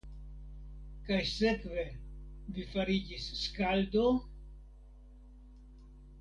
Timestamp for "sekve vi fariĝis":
1.31-3.29